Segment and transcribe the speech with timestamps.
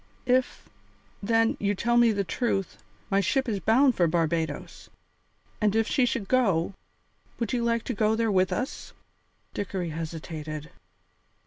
[0.25, 0.67] "If,
[1.21, 4.89] then, you tell me the truth, my ship is bound for Barbadoes.
[5.61, 6.73] And if she should go,
[7.37, 8.93] would you like to go there with us?"
[9.53, 10.71] Dickory hesitated.